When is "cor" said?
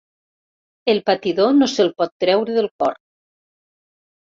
2.85-2.99